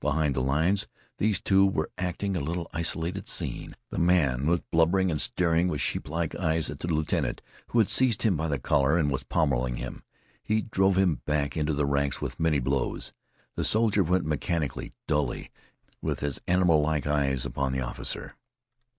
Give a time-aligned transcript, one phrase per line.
[0.00, 0.86] Behind the lines
[1.16, 3.74] these two were acting a little isolated scene.
[3.88, 8.20] The man was blubbering and staring with sheeplike eyes at the lieutenant, who had seized
[8.22, 10.02] him by the collar and was pommeling him.
[10.42, 13.14] He drove him back into the ranks with many blows.
[13.54, 15.50] The soldier went mechanically, dully,
[16.02, 18.36] with his animal like eyes upon the officer.